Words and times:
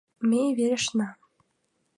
Ме 0.29 0.41
верештна 0.57 1.07